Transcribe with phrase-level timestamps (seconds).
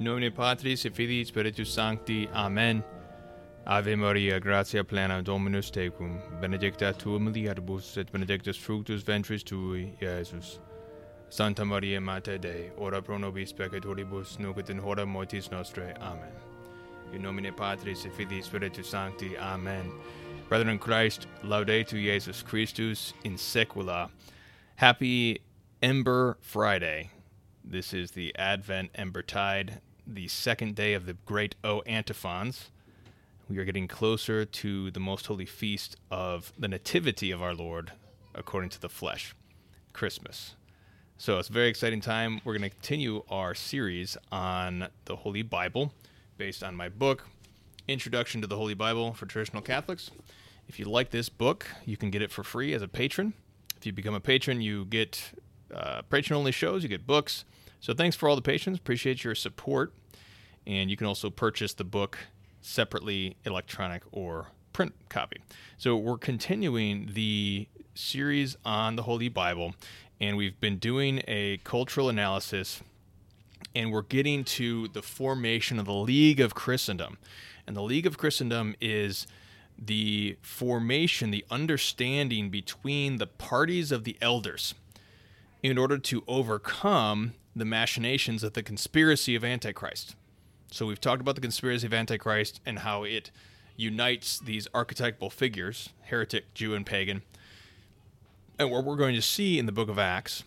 [0.00, 2.26] In nomine Patris et Filii Spiritus Sancti.
[2.32, 2.82] Amen.
[3.66, 10.58] Ave Maria, gratia plena Dominus tecum, benedicta tu mulieribus et benedictus fructus ventris tui, Iesus.
[11.28, 15.94] Santa Maria Mater Dei, ora pro nobis peccatoribus, nunc et in hora mortis nostrae.
[16.00, 16.32] Amen.
[17.12, 19.36] In nomine Patris et Filii Spiritus Sancti.
[19.36, 19.92] Amen.
[20.48, 24.08] Brethren in Christ, laudetur Jesus Christus in secula.
[24.76, 25.42] Happy
[25.82, 27.10] Ember Friday.
[27.62, 29.82] This is the Advent Ember Tide,
[30.14, 32.70] the second day of the great O antiphons.
[33.48, 37.92] We are getting closer to the most holy feast of the Nativity of our Lord
[38.34, 39.34] according to the flesh,
[39.92, 40.56] Christmas.
[41.16, 42.40] So it's a very exciting time.
[42.44, 45.92] We're going to continue our series on the Holy Bible
[46.38, 47.26] based on my book,
[47.86, 50.10] Introduction to the Holy Bible for Traditional Catholics.
[50.68, 53.34] If you like this book, you can get it for free as a patron.
[53.76, 55.32] If you become a patron, you get
[55.72, 57.44] uh, patron only shows, you get books.
[57.80, 58.78] So thanks for all the patrons.
[58.78, 59.92] Appreciate your support.
[60.66, 62.18] And you can also purchase the book
[62.60, 65.40] separately, electronic or print copy.
[65.78, 69.74] So we're continuing the series on the Holy Bible,
[70.20, 72.82] and we've been doing a cultural analysis,
[73.74, 77.18] and we're getting to the formation of the League of Christendom.
[77.66, 79.26] And the League of Christendom is
[79.78, 84.74] the formation, the understanding between the parties of the elders
[85.62, 90.14] in order to overcome the machinations of the conspiracy of Antichrist.
[90.70, 93.30] So we've talked about the conspiracy of Antichrist and how it
[93.76, 97.22] unites these archetypal figures, heretic, Jew, and pagan.
[98.58, 100.44] And what we're going to see in the book of Acts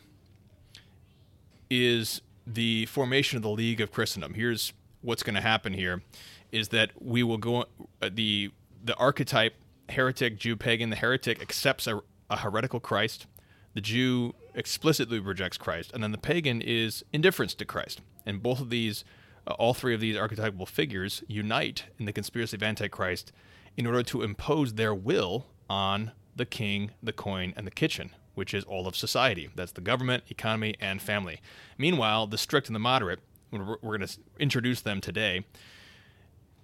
[1.69, 4.35] is the formation of the League of Christendom.
[4.35, 6.03] Here's what's going to happen here
[6.51, 7.65] is that we will go
[8.01, 8.51] uh, the
[8.83, 9.55] the archetype
[9.89, 13.25] heretic, Jew, pagan, the heretic accepts a, a heretical Christ.
[13.73, 18.01] The Jew explicitly rejects Christ, and then the pagan is indifference to Christ.
[18.25, 19.03] And both of these
[19.47, 23.31] all three of these archetypal figures unite in the conspiracy of Antichrist
[23.75, 28.53] in order to impose their will on the king, the coin, and the kitchen, which
[28.53, 29.49] is all of society.
[29.55, 31.41] That's the government, economy, and family.
[31.77, 33.19] Meanwhile, the strict and the moderate,
[33.51, 35.45] we're going to introduce them today,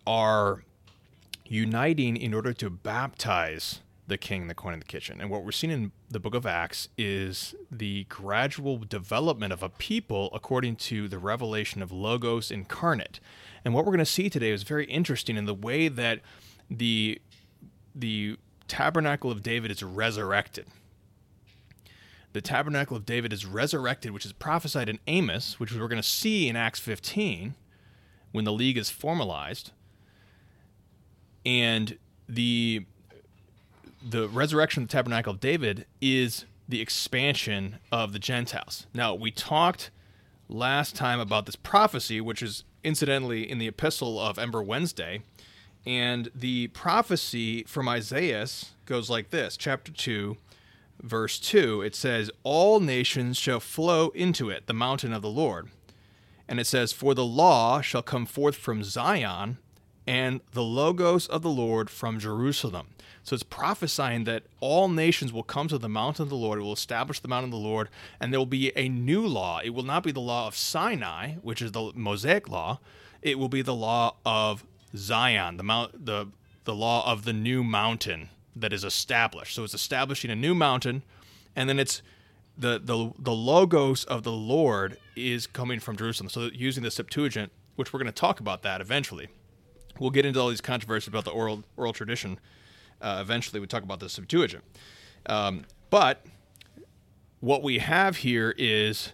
[0.07, 0.63] are
[1.45, 5.21] uniting in order to baptize the king, the coin, and the kitchen.
[5.21, 9.69] And what we're seeing in the book of Acts is the gradual development of a
[9.69, 13.19] people according to the revelation of Logos incarnate.
[13.63, 16.19] And what we're going to see today is very interesting in the way that
[16.69, 17.21] the
[17.95, 18.37] the
[18.67, 20.67] tabernacle of David is resurrected.
[22.33, 26.07] The tabernacle of David is resurrected, which is prophesied in Amos, which we're going to
[26.07, 27.55] see in Acts 15
[28.31, 29.71] when the league is formalized.
[31.43, 31.97] And
[32.27, 32.85] the
[34.07, 38.85] the resurrection of the tabernacle of David is the expansion of the Gentiles.
[38.93, 39.89] Now, we talked
[40.47, 45.21] last time about this prophecy, which is incidentally in the epistle of Ember Wednesday.
[45.85, 48.47] And the prophecy from Isaiah
[48.85, 50.37] goes like this chapter 2,
[51.01, 51.81] verse 2.
[51.81, 55.69] It says, All nations shall flow into it, the mountain of the Lord.
[56.47, 59.57] And it says, For the law shall come forth from Zion,
[60.09, 62.87] and the logos of the Lord from Jerusalem.
[63.21, 66.63] So it's prophesying that all nations will come to the mountain of the Lord, it
[66.63, 67.89] will establish the mountain of the Lord,
[68.19, 69.59] and there will be a new law.
[69.63, 72.79] It will not be the law of Sinai, which is the Mosaic law.
[73.21, 74.65] It will be the law of
[74.95, 76.29] Zion, the mount the
[76.63, 79.53] the law of the new mountain that is established.
[79.53, 81.03] So it's establishing a new mountain,
[81.55, 82.01] and then it's
[82.57, 86.29] the the the logos of the Lord is coming from Jerusalem.
[86.29, 89.29] So using the Septuagint, which we're going to talk about that eventually.
[89.99, 92.39] We'll get into all these controversies about the oral oral tradition
[93.01, 94.63] uh, eventually, we talk about the Septuagint.
[95.25, 96.25] Um, but
[97.39, 99.13] what we have here is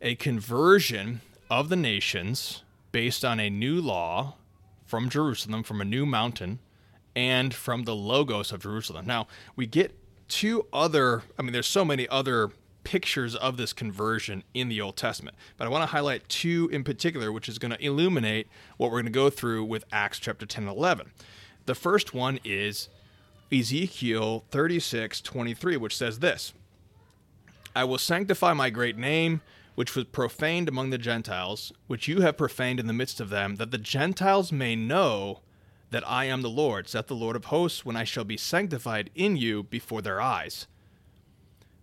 [0.00, 1.20] a conversion
[1.50, 4.34] of the nations based on a new law
[4.84, 6.58] from Jerusalem, from a new mountain,
[7.16, 9.06] and from the logos of Jerusalem.
[9.06, 9.26] Now,
[9.56, 9.98] we get
[10.28, 12.50] two other, I mean, there's so many other
[12.84, 16.84] pictures of this conversion in the Old Testament, but I want to highlight two in
[16.84, 20.46] particular, which is going to illuminate what we're going to go through with Acts chapter
[20.46, 21.10] 10 and 11.
[21.66, 22.88] The first one is
[23.52, 26.52] Ezekiel 36 23, which says this
[27.74, 29.40] I will sanctify my great name,
[29.74, 33.56] which was profaned among the Gentiles, which you have profaned in the midst of them,
[33.56, 35.40] that the Gentiles may know
[35.90, 39.10] that I am the Lord, saith the Lord of hosts, when I shall be sanctified
[39.14, 40.66] in you before their eyes.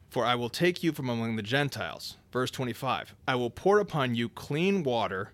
[0.10, 2.18] For I will take you from among the Gentiles.
[2.32, 5.34] Verse 25 I will pour upon you clean water,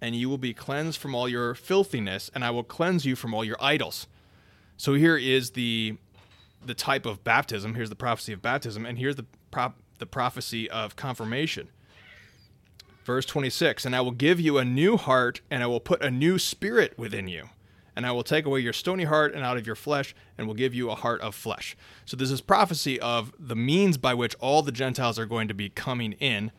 [0.00, 3.34] and you will be cleansed from all your filthiness, and I will cleanse you from
[3.34, 4.06] all your idols.
[4.76, 5.96] So here is the
[6.64, 7.74] the type of baptism.
[7.74, 11.68] Here's the prophecy of baptism, and here's the prop, the prophecy of confirmation.
[13.04, 16.10] Verse 26 And I will give you a new heart, and I will put a
[16.10, 17.50] new spirit within you.
[17.96, 20.54] And I will take away your stony heart and out of your flesh, and will
[20.54, 21.76] give you a heart of flesh.
[22.04, 25.54] So, this is prophecy of the means by which all the Gentiles are going to
[25.54, 26.52] be coming in.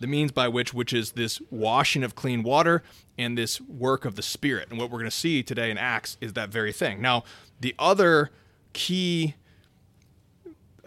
[0.00, 2.82] The means by which, which is this washing of clean water
[3.16, 4.68] and this work of the Spirit.
[4.68, 7.00] And what we're going to see today in Acts is that very thing.
[7.00, 7.24] Now,
[7.60, 8.30] the other
[8.74, 9.34] key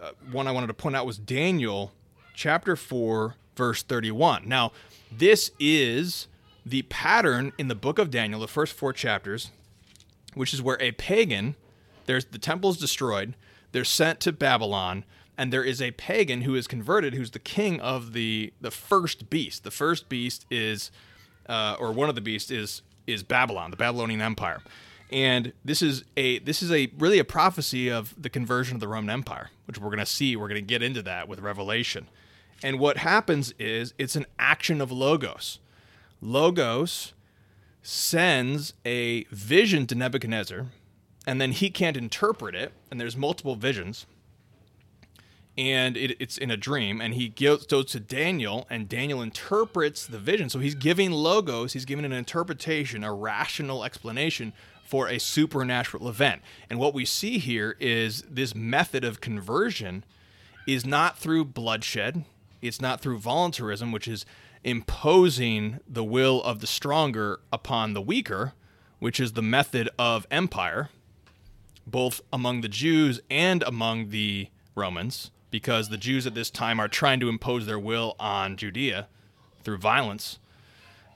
[0.00, 1.92] uh, one I wanted to point out was Daniel
[2.34, 4.48] chapter 4, verse 31.
[4.48, 4.72] Now,
[5.10, 6.28] this is
[6.68, 9.50] the pattern in the book of Daniel, the first four chapters,
[10.34, 11.56] which is where a pagan,
[12.06, 13.34] there's the temple is destroyed,
[13.72, 15.04] they're sent to Babylon,
[15.36, 19.30] and there is a pagan who is converted, who's the king of the the first
[19.30, 19.64] beast.
[19.64, 20.90] The first beast is,
[21.48, 24.60] uh, or one of the beasts is is Babylon, the Babylonian Empire,
[25.10, 28.88] and this is a this is a really a prophecy of the conversion of the
[28.88, 30.36] Roman Empire, which we're going to see.
[30.36, 32.08] We're going to get into that with Revelation.
[32.62, 35.60] And what happens is it's an action of Logos.
[36.20, 37.12] Logos
[37.82, 40.66] sends a vision to Nebuchadnezzar,
[41.26, 44.06] and then he can't interpret it, and there's multiple visions.
[45.56, 50.18] And it, it's in a dream, and he goes, to Daniel, and Daniel interprets the
[50.18, 50.48] vision.
[50.48, 54.52] So he's giving Logos, he's giving an interpretation, a rational explanation
[54.84, 56.42] for a supernatural event.
[56.70, 60.04] And what we see here is this method of conversion
[60.66, 62.24] is not through bloodshed,
[62.62, 64.24] it's not through voluntarism, which is
[64.64, 68.54] imposing the will of the stronger upon the weaker,
[68.98, 70.90] which is the method of empire,
[71.86, 76.88] both among the Jews and among the Romans, because the Jews at this time are
[76.88, 79.08] trying to impose their will on Judea
[79.62, 80.38] through violence.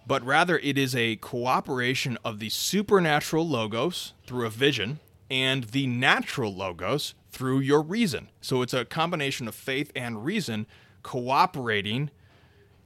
[0.07, 4.99] But rather, it is a cooperation of the supernatural logos through a vision
[5.31, 8.29] and the natural logos through your reason.
[8.41, 10.67] So it's a combination of faith and reason
[11.03, 12.11] cooperating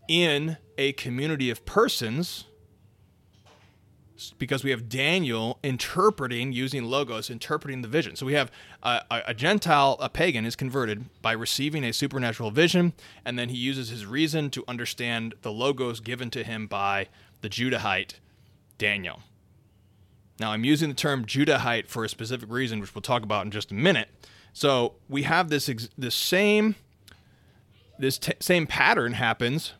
[0.09, 2.45] in a community of persons
[4.39, 8.17] because we have Daniel interpreting using logos, interpreting the vision.
[8.17, 8.51] So we have
[8.83, 12.95] a, a, Gentile, a pagan, is converted by receiving a supernatural vision,
[13.25, 17.09] and then he uses his reason to understand the logos given to him by
[17.43, 18.15] the Judahite
[18.79, 19.21] Daniel.
[20.39, 23.51] Now I'm using the term Judahite for a specific reason, which we'll talk about in
[23.51, 24.09] just a minute.
[24.53, 26.77] So we have this this same
[27.99, 29.73] this t- same pattern happens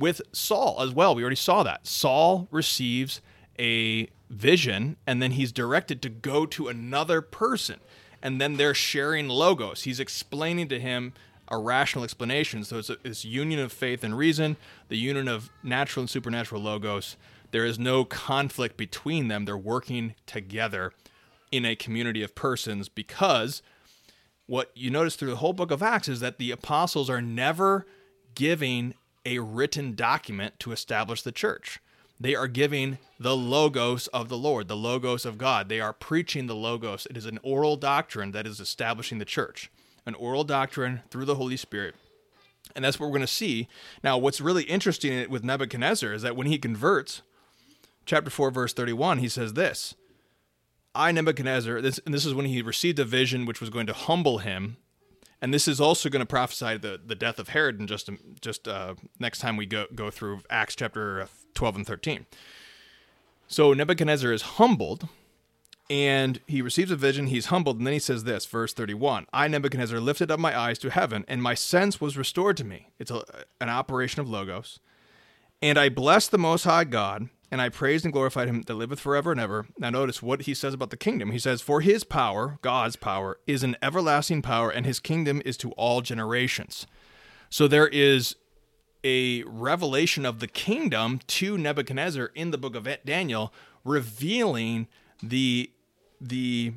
[0.00, 1.14] with Saul as well.
[1.14, 1.86] We already saw that.
[1.86, 3.20] Saul receives
[3.58, 7.78] a vision and then he's directed to go to another person.
[8.22, 9.84] And then they're sharing logos.
[9.84, 11.12] He's explaining to him
[11.48, 12.64] a rational explanation.
[12.64, 14.56] So it's this union of faith and reason,
[14.88, 17.16] the union of natural and supernatural logos.
[17.50, 19.44] There is no conflict between them.
[19.44, 20.92] They're working together
[21.50, 23.62] in a community of persons because
[24.46, 27.86] what you notice through the whole book of Acts is that the apostles are never
[28.34, 31.80] giving a written document to establish the church.
[32.18, 35.68] They are giving the logos of the Lord, the logos of God.
[35.68, 37.06] They are preaching the logos.
[37.08, 39.70] It is an oral doctrine that is establishing the church,
[40.04, 41.94] an oral doctrine through the Holy Spirit.
[42.76, 43.68] And that's what we're going to see.
[44.04, 47.22] Now, what's really interesting with Nebuchadnezzar is that when he converts,
[48.04, 49.94] chapter 4, verse 31, he says this
[50.94, 53.92] I, Nebuchadnezzar, this, and this is when he received a vision which was going to
[53.92, 54.76] humble him.
[55.42, 58.68] And this is also going to prophesy the, the death of Herod in just just
[58.68, 62.26] uh, next time we go go through Acts chapter 12 and 13.
[63.46, 65.08] So Nebuchadnezzar is humbled
[65.90, 67.26] and he receives a vision.
[67.26, 67.78] He's humbled.
[67.78, 71.24] And then he says this, verse 31 I, Nebuchadnezzar, lifted up my eyes to heaven,
[71.26, 72.90] and my sense was restored to me.
[72.98, 73.24] It's a,
[73.60, 74.78] an operation of Logos.
[75.60, 79.00] And I blessed the Most High God and I praised and glorified him that liveth
[79.00, 79.66] forever and ever.
[79.78, 81.32] Now, notice what he says about the kingdom.
[81.32, 85.56] He says, For his power, God's power, is an everlasting power, and his kingdom is
[85.58, 86.86] to all generations.
[87.48, 88.36] So there is
[89.02, 93.52] a revelation of the kingdom to Nebuchadnezzar in the book of Daniel,
[93.84, 94.86] revealing
[95.22, 95.70] the,
[96.20, 96.74] the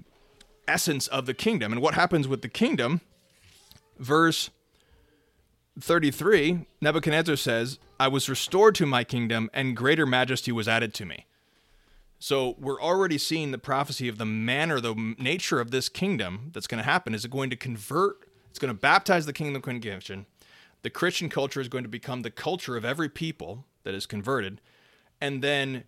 [0.68, 1.72] essence of the kingdom.
[1.72, 3.02] And what happens with the kingdom,
[4.00, 4.50] verse
[5.80, 11.06] 33, Nebuchadnezzar says, I was restored to my kingdom, and greater majesty was added to
[11.06, 11.26] me.
[12.20, 16.68] So we're already seeing the prophecy of the manner, the nature of this kingdom that's
[16.68, 17.16] going to happen.
[17.16, 18.28] Is it going to convert?
[18.50, 20.26] It's going to baptize the kingdom of conviction.
[20.82, 24.60] The Christian culture is going to become the culture of every people that is converted.
[25.22, 25.86] And then,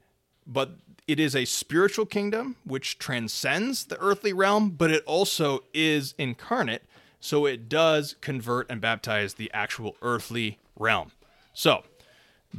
[0.48, 0.78] but
[1.10, 6.84] it is a spiritual kingdom which transcends the earthly realm, but it also is incarnate
[7.20, 11.12] so it does convert and baptize the actual earthly realm.
[11.52, 11.84] So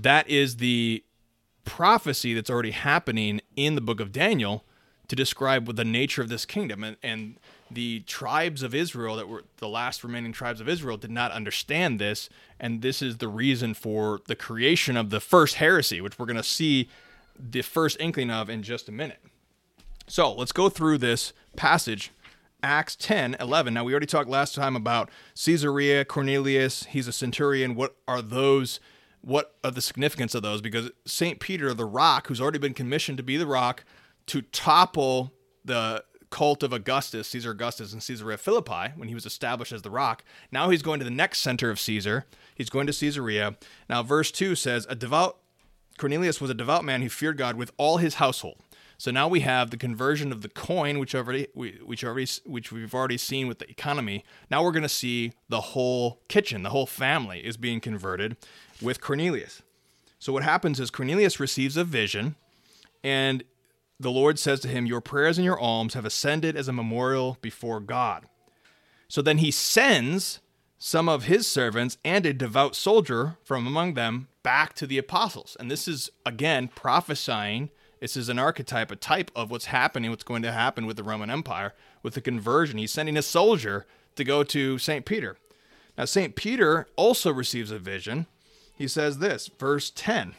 [0.03, 1.03] that is the
[1.65, 4.65] prophecy that's already happening in the book of Daniel
[5.09, 6.85] to describe the nature of this kingdom.
[6.85, 7.37] And, and
[7.71, 11.99] the tribes of Israel that were the last remaining tribes of Israel did not understand
[11.99, 12.29] this,
[12.61, 16.37] and this is the reason for the creation of the first heresy, which we're going
[16.37, 16.89] to see
[17.39, 19.21] the first inkling of in just a minute.
[20.07, 22.13] So let's go through this passage,
[22.63, 23.75] Acts 10 11.
[23.75, 27.75] Now, we already talked last time about Caesarea, Cornelius, he's a centurion.
[27.75, 28.79] What are those?
[29.21, 30.61] What are the significance of those?
[30.61, 31.41] Because St.
[31.41, 33.85] Peter, the rock, who's already been commissioned to be the rock
[34.27, 35.33] to topple
[35.65, 39.91] the cult of Augustus, Caesar Augustus, and Caesarea Philippi when he was established as the
[39.91, 40.25] rock.
[40.51, 42.27] Now he's going to the next center of Caesar.
[42.55, 43.57] He's going to Caesarea.
[43.89, 45.39] Now, verse 2 says, A devout
[45.99, 48.63] Cornelius was a devout man who feared God with all his household.
[48.99, 52.95] So now we have the conversion of the coin, which already which already which we've
[52.95, 54.25] already seen with the economy.
[54.51, 58.37] Now we're going to see the whole kitchen, the whole family is being converted
[58.81, 59.63] with Cornelius.
[60.19, 62.37] So what happens is Cornelius receives a vision,
[63.05, 63.45] and
[63.99, 67.39] the Lord says to him, Your prayers and your alms have ascended as a memorial
[67.41, 68.27] before God.
[69.09, 70.41] So then he sends
[70.79, 75.57] some of his servants and a devout soldier from among them back to the apostles.
[75.59, 77.71] And this is, again, prophesying.
[78.01, 81.03] This is an archetype, a type of what's happening, what's going to happen with the
[81.03, 82.79] Roman Empire, with the conversion.
[82.79, 83.87] He's sending a soldier
[84.17, 85.05] to go to St.
[85.05, 85.37] Peter.
[85.97, 86.37] Now, St.
[86.37, 88.27] Peter also receives a vision.
[88.75, 90.35] He says this, verse 10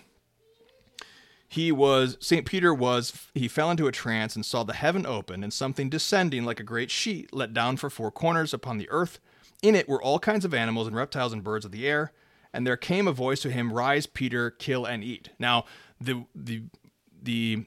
[1.47, 2.45] he was St.
[2.45, 6.43] Peter was he fell into a trance and saw the heaven open and something descending
[6.43, 9.19] like a great sheet let down for four corners upon the earth.
[9.61, 12.11] In it were all kinds of animals and reptiles and birds of the air.
[12.53, 15.65] And there came a voice to him, "Rise, Peter, kill and eat." Now,
[16.01, 16.63] the the
[17.21, 17.65] the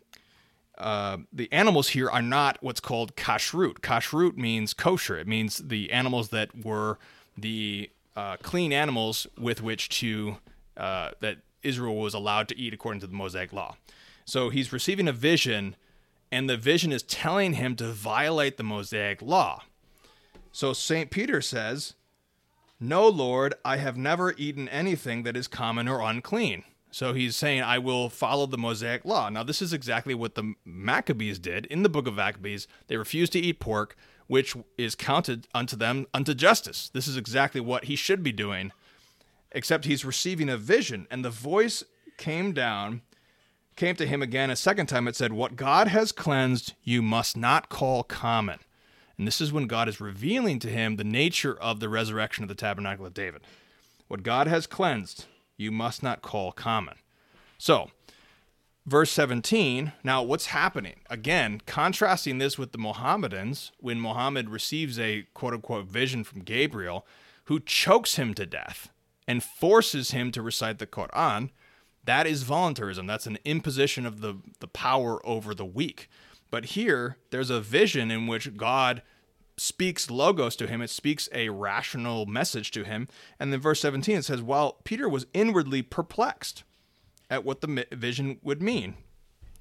[0.78, 3.80] uh, the animals here are not what's called kashrut.
[3.80, 5.18] Kashrut means kosher.
[5.18, 6.98] It means the animals that were
[7.36, 10.38] the uh, clean animals with which to
[10.76, 13.76] uh, that Israel was allowed to eat according to the Mosaic law.
[14.24, 15.76] So he's receiving a vision,
[16.32, 19.62] and the vision is telling him to violate the Mosaic law.
[20.52, 21.10] So St.
[21.10, 21.94] Peter says,
[22.78, 26.64] No, Lord, I have never eaten anything that is common or unclean.
[26.90, 29.28] So he's saying, I will follow the Mosaic law.
[29.28, 32.66] Now, this is exactly what the Maccabees did in the book of Maccabees.
[32.88, 36.90] They refused to eat pork, which is counted unto them unto justice.
[36.92, 38.72] This is exactly what he should be doing
[39.52, 41.06] except he's receiving a vision.
[41.10, 41.84] And the voice
[42.16, 43.02] came down,
[43.76, 45.08] came to him again a second time.
[45.08, 48.60] It said, What God has cleansed, you must not call common.
[49.18, 52.48] And this is when God is revealing to him the nature of the resurrection of
[52.48, 53.42] the tabernacle of David.
[54.08, 55.26] What God has cleansed,
[55.60, 56.96] you must not call common.
[57.58, 57.90] So,
[58.86, 61.00] verse 17, now what's happening?
[61.08, 67.06] Again, contrasting this with the Mohammedans, when Muhammad receives a quote unquote vision from Gabriel,
[67.44, 68.90] who chokes him to death
[69.28, 71.50] and forces him to recite the Quran,
[72.04, 73.06] that is voluntarism.
[73.06, 76.08] That's an imposition of the, the power over the weak.
[76.50, 79.02] But here, there's a vision in which God
[79.60, 80.80] speaks logos to him.
[80.80, 83.08] It speaks a rational message to him.
[83.38, 86.64] And then verse 17, it says, While Peter was inwardly perplexed
[87.28, 88.94] at what the vision would mean,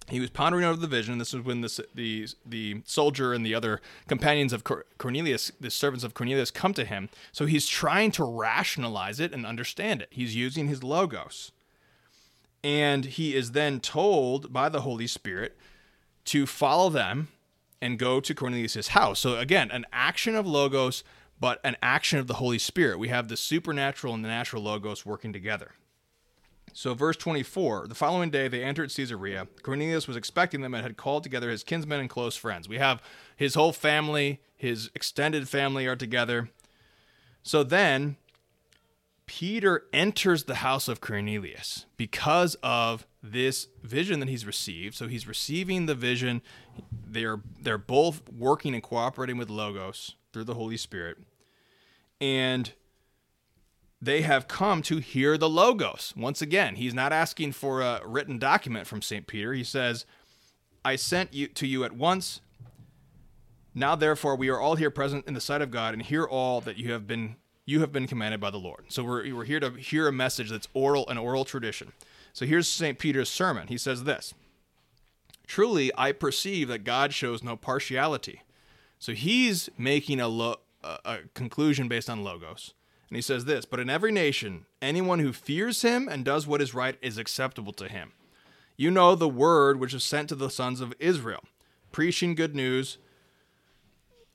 [0.07, 1.17] he was pondering over the vision.
[1.17, 4.63] This is when the, the, the soldier and the other companions of
[4.97, 7.09] Cornelius, the servants of Cornelius, come to him.
[7.33, 10.07] So he's trying to rationalize it and understand it.
[10.11, 11.51] He's using his logos.
[12.63, 15.57] And he is then told by the Holy Spirit
[16.25, 17.27] to follow them
[17.81, 19.19] and go to Cornelius' house.
[19.19, 21.03] So again, an action of logos,
[21.39, 22.99] but an action of the Holy Spirit.
[22.99, 25.71] We have the supernatural and the natural logos working together.
[26.73, 29.47] So, verse 24 the following day they entered Caesarea.
[29.63, 32.69] Cornelius was expecting them and had called together his kinsmen and close friends.
[32.69, 33.01] We have
[33.35, 36.49] his whole family, his extended family are together.
[37.41, 38.17] So then
[39.29, 44.95] Peter enters the house of Cornelius because of this vision that he's received.
[44.95, 46.41] So he's receiving the vision.
[46.91, 51.19] They're they're both working and cooperating with Logos through the Holy Spirit.
[52.19, 52.73] And
[54.01, 56.11] they have come to hear the logos.
[56.17, 59.27] Once again, he's not asking for a written document from St.
[59.27, 59.53] Peter.
[59.53, 60.07] He says,
[60.83, 62.41] I sent you to you at once.
[63.75, 66.61] Now therefore we are all here present in the sight of God and hear all
[66.61, 67.35] that you have been
[67.69, 68.85] you have been commanded by the Lord.
[68.87, 71.93] So we're, we're here to hear a message that's oral an oral tradition.
[72.33, 72.97] So here's St.
[72.97, 73.67] Peter's sermon.
[73.67, 74.33] He says this
[75.45, 78.41] Truly I perceive that God shows no partiality.
[78.97, 82.73] So he's making a, lo- a conclusion based on logos.
[83.07, 86.61] And he says this But in every nation, anyone who fears him and does what
[86.63, 88.13] is right is acceptable to him.
[88.77, 91.43] You know the word which is sent to the sons of Israel,
[91.91, 92.97] preaching good news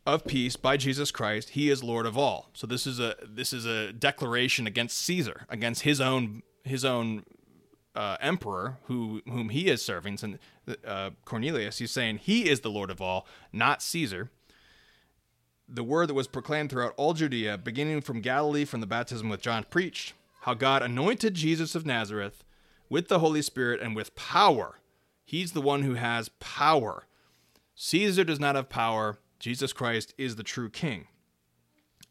[0.06, 1.50] of peace by Jesus Christ.
[1.50, 2.50] He is Lord of all.
[2.54, 7.24] So this is a this is a declaration against Caesar, against his own his own
[7.94, 10.18] uh, emperor who whom he is serving.
[10.22, 10.38] And
[10.86, 14.30] uh, Cornelius, he's saying he is the Lord of all, not Caesar.
[15.68, 19.40] the word that was proclaimed throughout all Judea, beginning from Galilee from the baptism with
[19.40, 22.44] John preached, how God anointed Jesus of Nazareth
[22.88, 24.80] with the Holy Spirit and with power.
[25.24, 27.06] He's the one who has power.
[27.74, 29.18] Caesar does not have power.
[29.44, 31.06] Jesus Christ is the true king.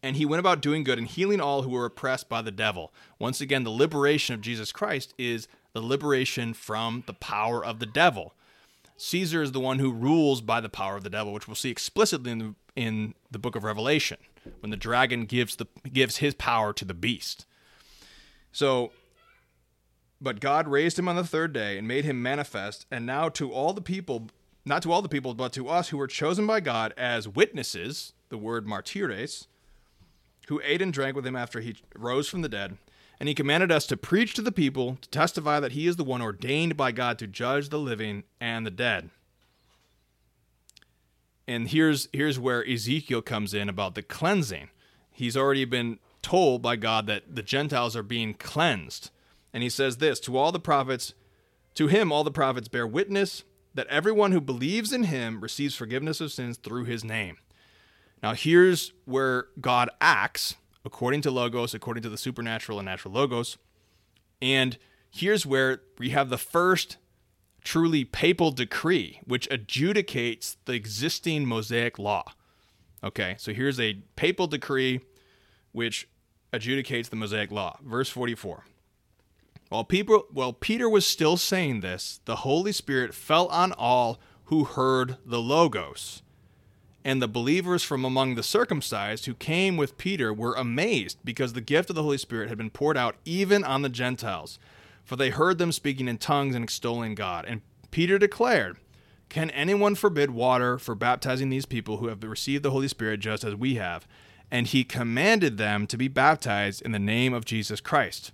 [0.04, 2.94] And he went about doing good and healing all who were oppressed by the devil.
[3.18, 7.88] Once again, the liberation of Jesus Christ is the liberation from the power of the
[7.88, 8.36] devil.
[8.98, 11.72] Caesar is the one who rules by the power of the devil, which we'll see
[11.72, 14.18] explicitly in the, in the book of Revelation
[14.60, 17.48] when the dragon gives the gives his power to the beast.
[18.52, 18.92] So
[20.22, 23.52] but God raised him on the third day and made him manifest, and now to
[23.52, 24.28] all the people,
[24.66, 28.14] not to all the people, but to us who were chosen by God as witnesses,
[28.30, 29.48] the word martyres,
[30.48, 32.78] who ate and drank with him after he rose from the dead.
[33.20, 36.04] And he commanded us to preach to the people, to testify that he is the
[36.04, 39.10] one ordained by God to judge the living and the dead.
[41.48, 44.70] And here's here's where Ezekiel comes in about the cleansing.
[45.12, 49.12] He's already been told by God that the Gentiles are being cleansed.
[49.54, 51.14] And he says this to all the prophets,
[51.76, 53.44] to him all the prophets bear witness
[53.74, 57.38] that everyone who believes in him receives forgiveness of sins through his name.
[58.22, 63.58] Now, here's where God acts according to Logos, according to the supernatural and natural Logos.
[64.42, 64.78] And
[65.12, 66.98] here's where we have the first
[67.64, 72.34] truly papal decree, which adjudicates the existing Mosaic law.
[73.04, 75.02] Okay, so here's a papal decree
[75.72, 76.08] which
[76.52, 77.78] adjudicates the Mosaic law.
[77.84, 78.66] Verse 44.
[79.74, 84.66] While, people, while Peter was still saying this, the Holy Spirit fell on all who
[84.66, 86.22] heard the Logos.
[87.04, 91.60] And the believers from among the circumcised who came with Peter were amazed because the
[91.60, 94.60] gift of the Holy Spirit had been poured out even on the Gentiles,
[95.04, 97.44] for they heard them speaking in tongues and extolling God.
[97.48, 98.78] And Peter declared,
[99.28, 103.44] Can anyone forbid water for baptizing these people who have received the Holy Spirit just
[103.44, 104.08] as we have?
[104.52, 108.34] And he commanded them to be baptized in the name of Jesus Christ.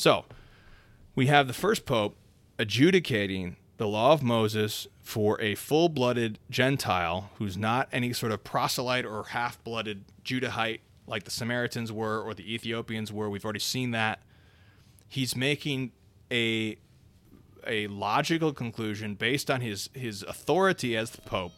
[0.00, 0.24] So
[1.14, 2.16] we have the first pope
[2.58, 8.42] adjudicating the law of Moses for a full blooded Gentile who's not any sort of
[8.42, 13.28] proselyte or half blooded Judahite like the Samaritans were or the Ethiopians were.
[13.28, 14.22] We've already seen that.
[15.06, 15.92] He's making
[16.32, 16.78] a
[17.66, 21.52] a logical conclusion based on his his authority as the pope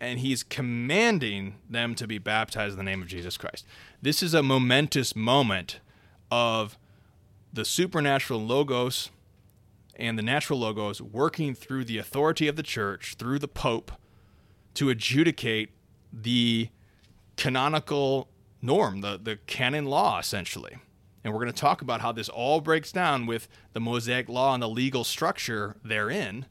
[0.00, 3.66] and he's commanding them to be baptized in the name of Jesus Christ.
[4.00, 5.80] This is a momentous moment
[6.30, 6.78] of
[7.58, 9.10] the supernatural logos
[9.96, 13.90] and the natural logos working through the authority of the church, through the Pope,
[14.74, 15.70] to adjudicate
[16.12, 16.68] the
[17.36, 18.28] canonical
[18.62, 20.76] norm, the, the canon law, essentially.
[21.24, 24.54] And we're going to talk about how this all breaks down with the Mosaic law
[24.54, 26.46] and the legal structure therein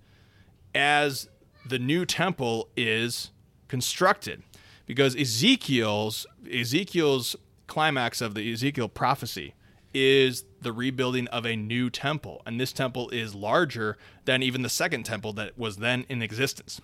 [0.76, 1.30] as
[1.65, 3.32] the new temple is
[3.70, 4.43] constructed.
[4.86, 9.54] Because Ezekiel's Ezekiel's climax of the Ezekiel prophecy
[9.93, 12.41] is the rebuilding of a new temple.
[12.45, 16.82] And this temple is larger than even the second temple that was then in existence.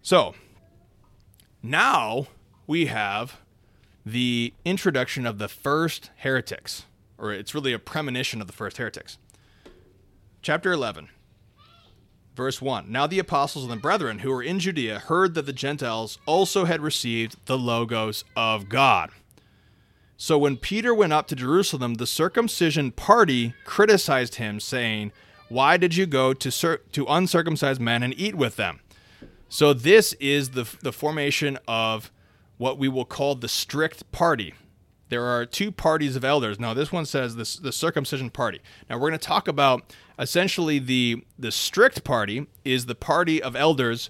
[0.00, 0.36] So
[1.60, 2.28] now
[2.68, 3.40] we have
[4.06, 6.84] the introduction of the first heretics,
[7.18, 9.18] or it's really a premonition of the first heretics.
[10.40, 11.08] Chapter 11,
[12.36, 12.92] verse 1.
[12.92, 16.64] Now the apostles and the brethren who were in Judea heard that the Gentiles also
[16.64, 19.10] had received the Logos of God.
[20.22, 25.10] So when Peter went up to Jerusalem, the circumcision party criticized him, saying,
[25.48, 28.78] Why did you go to, cir- to uncircumcised men and eat with them?
[29.48, 32.12] So this is the, the formation of
[32.56, 34.54] what we will call the strict party.
[35.08, 36.60] There are two parties of elders.
[36.60, 38.60] Now, this one says this, the circumcision party.
[38.88, 43.56] Now, we're going to talk about essentially the, the strict party is the party of
[43.56, 44.08] elders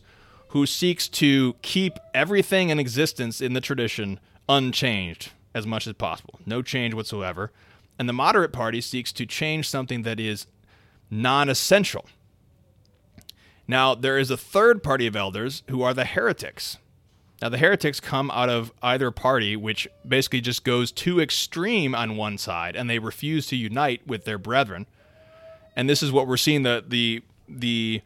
[0.49, 6.41] who seeks to keep everything in existence in the tradition unchanged as much as possible.
[6.47, 7.53] No change whatsoever.
[7.99, 10.47] And the moderate party seeks to change something that is
[11.11, 12.07] non essential.
[13.69, 16.79] Now, there is a third party of elders who are the heretics.
[17.41, 22.17] Now, the heretics come out of either party, which basically just goes too extreme on
[22.17, 24.87] one side, and they refuse to unite with their brethren.
[25.75, 28.03] And this is what we're seeing the the the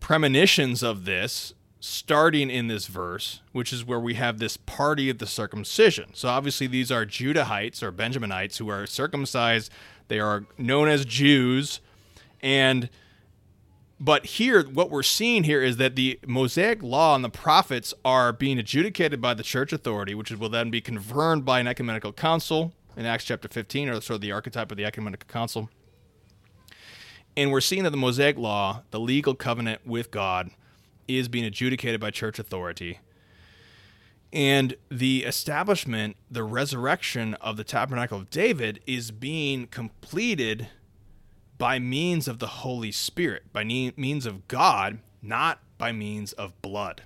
[0.00, 5.18] premonitions of this starting in this verse, which is where we have this party of
[5.18, 6.10] the circumcision.
[6.12, 9.72] So obviously these are Judahites or Benjaminites who are circumcised.
[10.08, 11.80] They are known as Jews.
[12.42, 12.90] And
[13.98, 18.32] but here what we're seeing here is that the Mosaic law and the prophets are
[18.32, 22.74] being adjudicated by the church authority, which will then be confirmed by an ecumenical council
[22.96, 25.70] in Acts chapter 15 or sort of the archetype of the ecumenical council.
[27.36, 30.50] And we're seeing that the Mosaic law, the legal covenant with God,
[31.18, 33.00] is being adjudicated by church authority.
[34.32, 40.68] And the establishment, the resurrection of the tabernacle of David is being completed
[41.58, 47.02] by means of the Holy Spirit, by means of God, not by means of blood.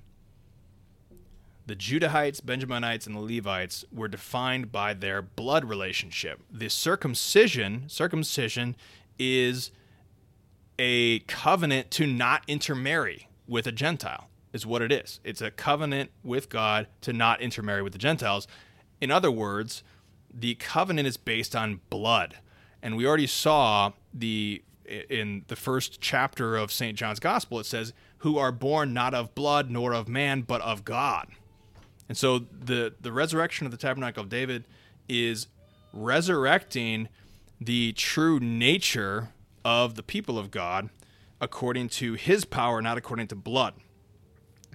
[1.67, 6.41] The Judahites, Benjaminites, and the Levites were defined by their blood relationship.
[6.51, 8.77] The circumcision, circumcision
[9.19, 9.71] is
[10.79, 15.21] a covenant to not intermarry with a Gentile, is what it is.
[15.25, 18.47] It's a covenant with God to not intermarry with the Gentiles.
[19.01, 19.83] In other words,
[20.33, 22.39] the covenant is based on blood.
[22.83, 24.63] And we already saw the
[25.09, 26.97] in the first chapter of St.
[26.97, 30.85] John's Gospel, it says, Who are born not of blood nor of man, but of
[30.85, 31.29] God.
[32.09, 34.65] And so the, the resurrection of the tabernacle of David
[35.09, 35.47] is
[35.93, 37.09] resurrecting
[37.61, 39.31] the true nature
[39.65, 40.91] of the people of God
[41.45, 43.75] according to his power, not according to blood.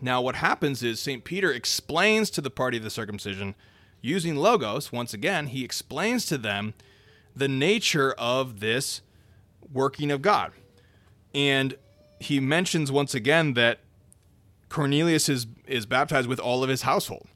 [0.01, 1.23] Now, what happens is St.
[1.23, 3.55] Peter explains to the party of the circumcision,
[4.01, 6.73] using Logos, once again, he explains to them
[7.36, 9.01] the nature of this
[9.73, 10.53] working of God.
[11.34, 11.75] And
[12.19, 13.79] he mentions once again that
[14.69, 17.27] Cornelius is, is baptized with all of his household.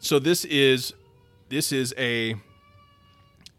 [0.00, 0.94] So this is
[1.50, 2.34] this is a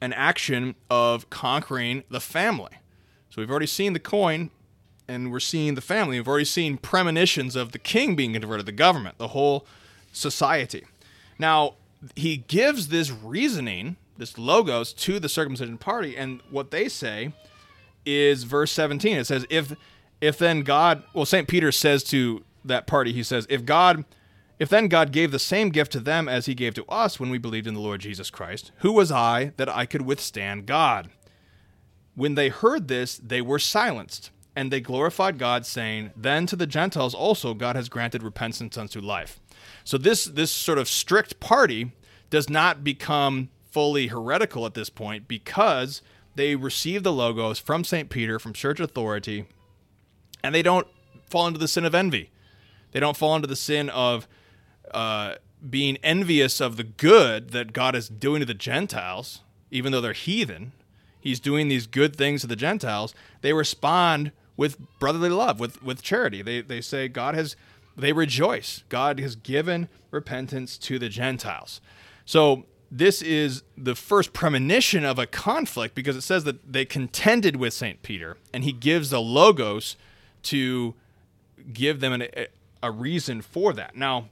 [0.01, 2.71] an action of conquering the family.
[3.31, 4.51] So we've already seen the coin
[5.07, 6.17] and we're seeing the family.
[6.17, 9.65] We've already seen premonitions of the king being converted, the government, the whole
[10.11, 10.85] society.
[11.39, 11.75] Now,
[12.15, 17.31] he gives this reasoning, this logos, to the circumcision party, and what they say
[18.05, 19.17] is verse 17.
[19.17, 19.75] It says, If
[20.19, 21.47] if then God well, St.
[21.47, 24.03] Peter says to that party, he says, If God
[24.59, 27.29] if then God gave the same gift to them as he gave to us when
[27.29, 31.09] we believed in the Lord Jesus Christ, who was I that I could withstand God?
[32.15, 36.67] When they heard this, they were silenced, and they glorified God, saying, Then to the
[36.67, 39.39] Gentiles also God has granted repentance unto life.
[39.83, 41.91] So this this sort of strict party
[42.29, 46.01] does not become fully heretical at this point because
[46.35, 48.09] they receive the logos from St.
[48.09, 49.45] Peter, from church authority,
[50.43, 50.87] and they don't
[51.29, 52.29] fall into the sin of envy.
[52.91, 54.27] They don't fall into the sin of
[54.93, 55.35] uh,
[55.67, 60.13] being envious of the good that God is doing to the Gentiles, even though they're
[60.13, 60.73] heathen.
[61.21, 63.13] He's doing these good things to the Gentiles.
[63.41, 66.41] They respond with brotherly love, with with charity.
[66.41, 67.55] They they say God has
[67.95, 68.83] they rejoice.
[68.89, 71.79] God has given repentance to the Gentiles.
[72.25, 77.55] So this is the first premonition of a conflict because it says that they contended
[77.55, 78.01] with St.
[78.03, 79.95] Peter and he gives the logos
[80.43, 80.93] to
[81.71, 82.47] give them an, a,
[82.83, 83.95] a reason for that.
[83.95, 84.27] Now,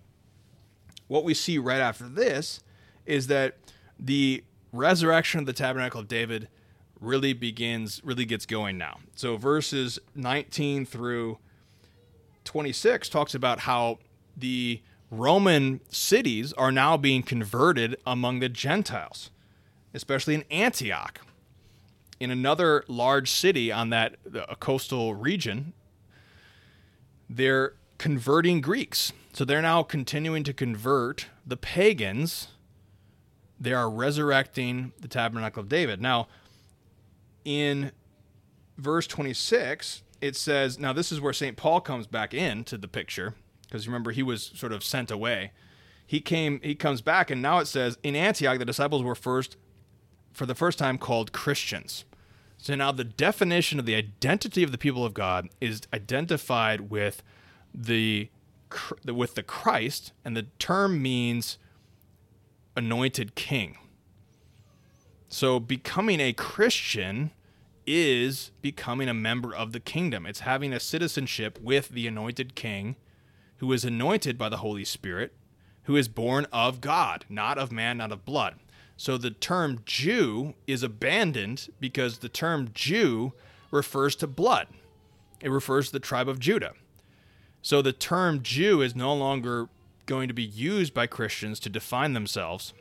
[1.07, 2.59] what we see right after this
[3.05, 3.55] is that
[3.97, 6.49] the resurrection of the tabernacle of David
[6.99, 8.99] really begins, really gets going now.
[9.15, 11.37] So verses 19 through
[12.45, 13.99] 26 talks about how
[14.35, 14.81] the
[15.11, 19.31] Roman cities are now being converted among the Gentiles,
[19.93, 21.21] especially in Antioch.
[22.19, 24.17] In another large city on that
[24.59, 25.73] coastal region,
[27.29, 29.13] they're converting Greeks.
[29.31, 32.49] So they're now continuing to convert the pagans.
[33.59, 36.01] They are resurrecting the tabernacle of David.
[36.01, 36.27] Now,
[37.45, 37.91] in
[38.77, 41.57] verse 26, it says, now this is where St.
[41.57, 45.51] Paul comes back into the picture, because remember, he was sort of sent away.
[46.05, 49.57] He came, he comes back, and now it says, in Antioch, the disciples were first,
[50.33, 52.05] for the first time, called Christians.
[52.57, 57.23] So now the definition of the identity of the people of God is identified with
[57.73, 58.29] the
[59.05, 61.57] with the Christ, and the term means
[62.75, 63.77] anointed king.
[65.29, 67.31] So becoming a Christian
[67.85, 70.25] is becoming a member of the kingdom.
[70.25, 72.95] It's having a citizenship with the anointed king
[73.57, 75.33] who is anointed by the Holy Spirit,
[75.83, 78.55] who is born of God, not of man, not of blood.
[78.97, 83.33] So the term Jew is abandoned because the term Jew
[83.71, 84.67] refers to blood.
[85.41, 86.73] It refers to the tribe of Judah.
[87.61, 89.69] So the term Jew is no longer
[90.05, 92.73] going to be used by Christians to define themselves.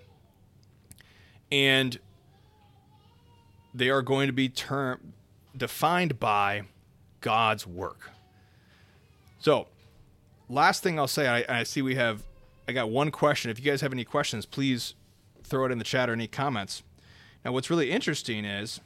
[1.52, 1.98] And
[3.74, 5.12] they are going to be term,
[5.56, 6.62] defined by
[7.20, 8.10] God's work.
[9.40, 9.68] So,
[10.48, 12.22] last thing I'll say, I, I see we have,
[12.66, 13.50] I got one question.
[13.50, 14.94] If you guys have any questions, please
[15.42, 16.82] throw it in the chat or any comments.
[17.44, 18.80] Now, what's really interesting is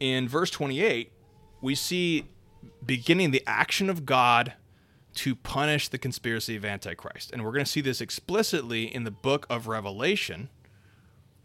[0.00, 1.12] in verse 28,
[1.60, 2.26] we see
[2.84, 4.54] beginning the action of God
[5.14, 7.30] to punish the conspiracy of Antichrist.
[7.32, 10.48] And we're going to see this explicitly in the book of Revelation.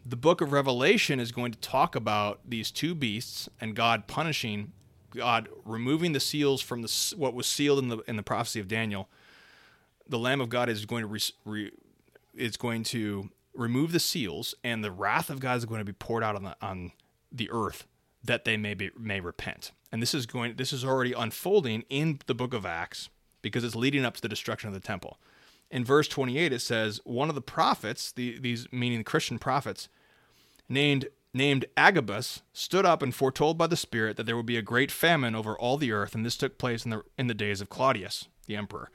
[0.04, 4.72] The book of Revelation is going to talk about these two beasts and God punishing,
[5.10, 8.68] God removing the seals from the, what was sealed in the, in the prophecy of
[8.68, 9.08] Daniel,
[10.08, 11.70] the Lamb of God is going to re, re,
[12.34, 15.92] is going to remove the seals, and the wrath of God is going to be
[15.92, 16.92] poured out on the on
[17.30, 17.86] the earth
[18.24, 19.72] that they may be may repent.
[19.92, 23.10] And this is going this is already unfolding in the book of Acts
[23.42, 25.18] because it's leading up to the destruction of the temple.
[25.70, 29.88] In verse 28 it says one of the prophets, the, these meaning the Christian prophets,
[30.68, 34.62] named named Agabus stood up and foretold by the Spirit that there would be a
[34.62, 37.60] great famine over all the earth, and this took place in the in the days
[37.60, 38.90] of Claudius, the emperor.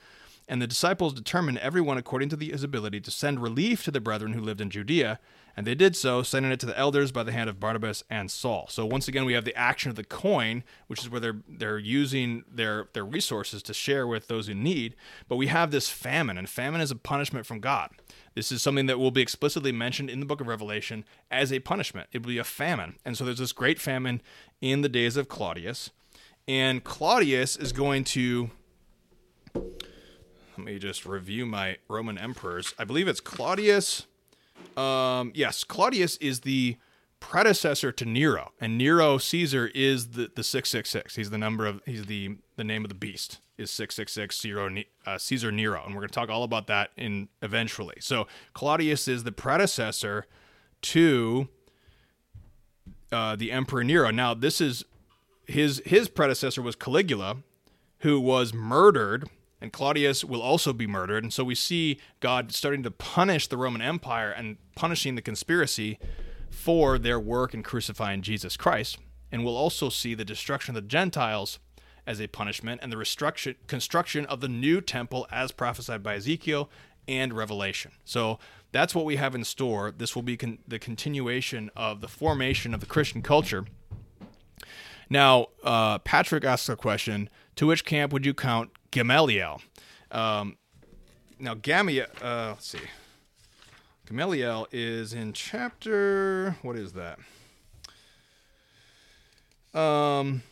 [0.48, 4.34] And the disciples determined everyone according to his ability to send relief to the brethren
[4.34, 5.20] who lived in Judea,
[5.56, 8.30] and they did so, sending it to the elders by the hand of Barnabas and
[8.32, 8.66] Saul.
[8.70, 11.78] So once again, we have the action of the coin, which is where they're they're
[11.78, 14.96] using their their resources to share with those in need.
[15.28, 17.92] But we have this famine, and famine is a punishment from God.
[18.34, 21.60] This is something that will be explicitly mentioned in the book of Revelation as a
[21.60, 22.10] punishment.
[22.12, 24.22] It will be a famine, and so there's this great famine
[24.60, 25.92] in the days of Claudius,
[26.48, 28.50] and Claudius is going to
[30.64, 32.74] let me just review my Roman emperors.
[32.80, 34.08] I believe it's Claudius.
[34.78, 36.78] Um, yes, Claudius is the
[37.20, 41.18] predecessor to Nero, and Nero Caesar is the the six six six.
[41.18, 44.38] He's the number of he's the the name of the beast is six six six
[44.40, 47.98] Caesar uh, Caesar Nero, and we're going to talk all about that in eventually.
[48.00, 50.28] So Claudius is the predecessor
[50.84, 51.50] to
[53.12, 54.12] uh, the Emperor Nero.
[54.12, 54.86] Now this is
[55.46, 57.40] his his predecessor was Caligula,
[58.00, 59.28] who was murdered
[59.64, 61.24] and Claudius will also be murdered.
[61.24, 65.98] And so we see God starting to punish the Roman Empire and punishing the conspiracy
[66.50, 68.98] for their work in crucifying Jesus Christ.
[69.32, 71.60] And we'll also see the destruction of the Gentiles
[72.06, 76.70] as a punishment and the construction of the new temple as prophesied by Ezekiel
[77.08, 77.92] and Revelation.
[78.04, 78.40] So
[78.74, 79.94] that's what we have in store.
[79.98, 83.66] This will be con- the continuation of the formation of the Christian culture.
[85.10, 89.60] Now, uh, Patrick asks a question To which camp would you count Gamaliel.
[90.12, 90.56] Um,
[91.40, 92.78] now, Gamaliel, uh, let's see.
[94.08, 97.18] Gamaliel is in chapter, what is that?
[99.78, 100.44] Um,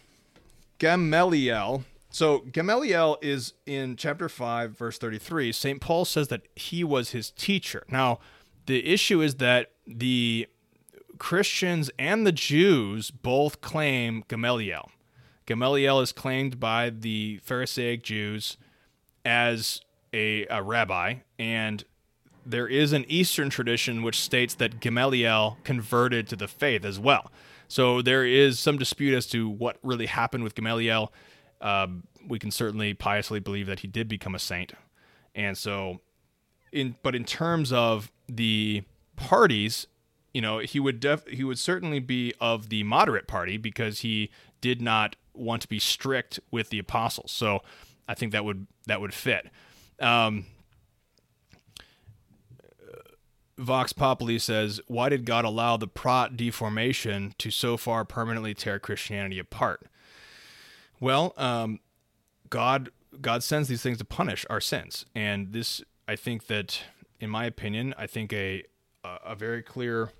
[0.80, 1.84] Gamaliel.
[2.10, 5.52] So Gamaliel is in chapter 5, verse 33.
[5.52, 5.80] St.
[5.80, 7.84] Paul says that he was his teacher.
[7.90, 8.18] Now,
[8.66, 10.48] the issue is that the
[11.20, 14.90] Christians and the Jews both claim Gamaliel.
[15.52, 18.56] Gamaliel is claimed by the Pharisaic Jews
[19.26, 19.82] as
[20.14, 21.84] a, a rabbi, and
[22.46, 27.34] there is an Eastern tradition which states that Gamaliel converted to the faith as well.
[27.68, 31.12] So there is some dispute as to what really happened with Gamaliel.
[31.60, 34.72] Um, we can certainly piously believe that he did become a saint,
[35.36, 36.00] and so
[36.72, 38.84] in but in terms of the
[39.18, 39.86] parties,
[40.34, 44.30] you know, he would def- he would certainly be of the moderate party because he
[44.62, 47.32] did not want to be strict with the apostles.
[47.32, 47.62] So
[48.08, 49.48] I think that would that would fit.
[50.00, 50.46] Um,
[53.58, 58.80] Vox Populi says, "Why did God allow the Prot deformation to so far permanently tear
[58.80, 59.88] Christianity apart?"
[61.00, 61.80] Well, um,
[62.50, 66.82] God God sends these things to punish our sins, and this I think that,
[67.20, 68.64] in my opinion, I think a
[69.04, 70.12] a very clear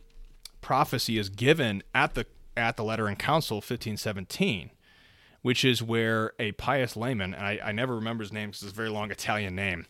[0.62, 4.72] prophecy is given at the at the Lateran Council 1517
[5.42, 8.72] which is where a pious layman, and I, I never remember his name because it's
[8.72, 9.86] a very long Italian name,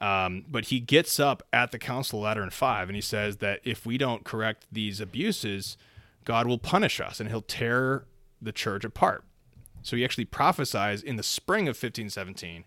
[0.00, 3.60] um, but he gets up at the Council of Lateran Five and he says that
[3.64, 5.76] if we don't correct these abuses,
[6.24, 8.04] God will punish us and he'll tear
[8.40, 9.24] the church apart.
[9.82, 12.64] So he actually prophesies in the spring of 1517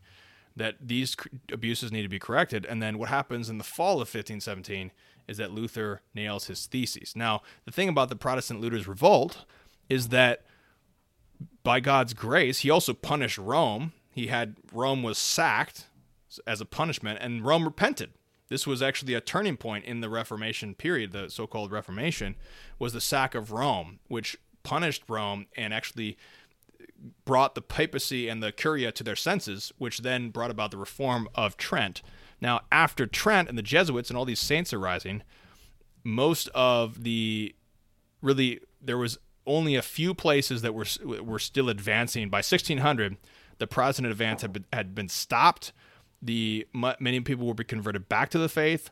[0.56, 1.16] that these
[1.52, 2.66] abuses need to be corrected.
[2.66, 4.92] And then what happens in the fall of 1517
[5.28, 7.14] is that Luther nails his theses.
[7.16, 9.46] Now, the thing about the Protestant Luther's revolt
[9.90, 10.46] is that
[11.64, 13.94] by God's grace, he also punished Rome.
[14.12, 15.86] He had Rome was sacked
[16.46, 18.12] as a punishment, and Rome repented.
[18.48, 22.36] This was actually a turning point in the Reformation period, the so-called Reformation,
[22.78, 26.18] was the sack of Rome, which punished Rome and actually
[27.26, 31.28] brought the papacy and the curia to their senses, which then brought about the reform
[31.36, 32.02] of Trent.
[32.40, 35.24] Now, after Trent and the Jesuits and all these saints arising,
[36.04, 37.56] most of the
[38.22, 42.30] really there was only a few places that were were still advancing.
[42.30, 43.18] By 1600,
[43.58, 45.72] the Protestant advance had been, had been stopped.
[46.22, 48.90] The many people were converted back to the faith.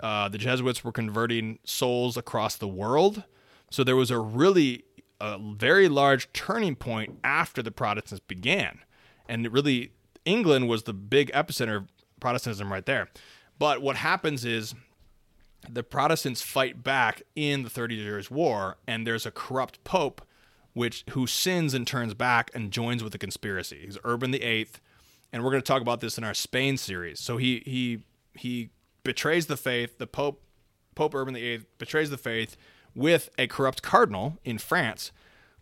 [0.00, 3.24] Uh, the Jesuits were converting souls across the world.
[3.70, 4.84] So there was a really
[5.20, 8.80] a very large turning point after the Protestants began,
[9.28, 9.92] and really
[10.24, 11.88] England was the big epicenter of
[12.20, 13.08] Protestantism right there.
[13.58, 14.74] But what happens is
[15.68, 20.22] the Protestants fight back in the Thirty Years' War, and there's a corrupt pope,
[20.72, 23.80] which who sins and turns back and joins with the conspiracy.
[23.84, 24.80] He's Urban the Eighth,
[25.32, 27.20] and we're going to talk about this in our Spain series.
[27.20, 28.70] So he he he
[29.02, 29.98] betrays the faith.
[29.98, 30.42] The Pope
[30.94, 32.56] Pope Urban VIII betrays the faith
[32.94, 35.12] with a corrupt cardinal in France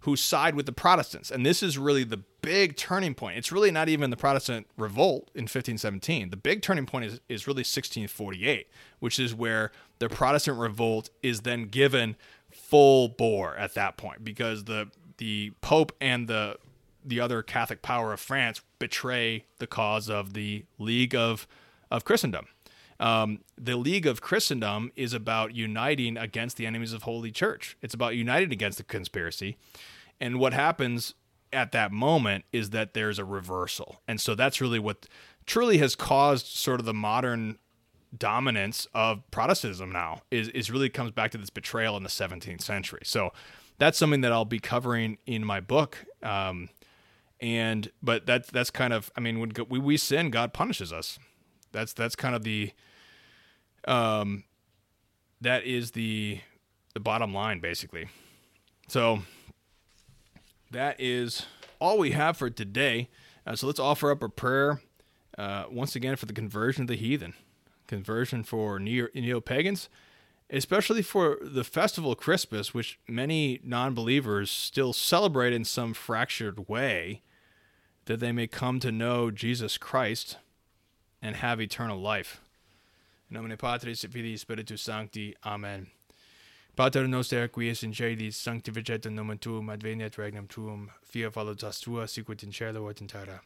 [0.05, 1.31] who side with the Protestants.
[1.31, 3.38] And this is really the big turning point.
[3.38, 6.29] It's really not even the Protestant revolt in 1517.
[6.29, 11.40] The big turning point is, is really 1648, which is where the Protestant revolt is
[11.40, 12.17] then given
[12.51, 16.59] full bore at that point because the the Pope and the
[17.03, 21.49] the other Catholic power of France betray the cause of the League of
[21.90, 22.47] of Christendom.
[23.05, 27.77] Um, the League of Christendom is about uniting against the enemies of Holy Church.
[27.83, 29.59] It's about uniting against the conspiracy.
[30.19, 31.12] And what happens
[31.53, 34.01] at that moment is that there's a reversal.
[34.09, 35.07] And so that's really what
[35.45, 37.59] truly has caused sort of the modern
[38.17, 42.62] dominance of Protestantism now is, is really comes back to this betrayal in the 17th
[42.62, 43.03] century.
[43.05, 43.35] So
[43.77, 46.07] that's something that I'll be covering in my book.
[46.23, 46.71] Um,
[47.38, 51.19] and but that's that's kind of I mean when we, we sin, God punishes us.
[51.73, 52.73] That's that's kind of the
[53.87, 54.44] um
[55.40, 56.40] that is the
[56.94, 58.09] the bottom line basically.
[58.88, 59.23] So
[60.70, 61.47] that is
[61.79, 63.09] all we have for today.
[63.47, 64.81] Uh, so let's offer up a prayer
[65.37, 67.35] uh, once again for the conversion of the heathen,
[67.87, 69.88] conversion for neo pagans,
[70.51, 77.23] especially for the festival Christmas, which many non believers still celebrate in some fractured way,
[78.07, 80.38] that they may come to know Jesus Christ
[81.20, 82.40] and have eternal life.
[83.31, 85.35] In nomine Patris et Filii Spiritus Sancti.
[85.45, 85.87] Amen.
[86.77, 92.09] Pater noster qui es in caelis, sanctificetur nomen tuum, adveniat regnum tuum, fiat voluntas tua
[92.09, 93.41] sicut in caelo et in terra.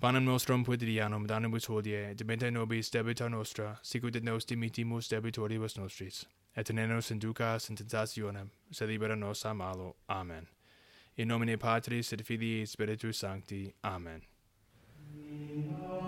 [0.00, 5.78] Panem nostrum quotidianum da nobis hodie, et nobis debita nostra, sicut et nos dimittimus debitoribus
[5.78, 6.26] nostris.
[6.54, 9.96] Et ne nos inducas in tentationem, sed libera nos a malo.
[10.08, 10.46] Amen.
[11.16, 13.72] In nomine Patris et Filii et Spiritus Sancti.
[13.84, 14.22] Amen.
[15.16, 15.99] Amen.